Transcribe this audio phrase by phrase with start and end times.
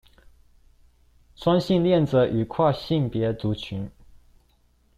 [1.35, 3.87] 雙性戀者與跨性別族群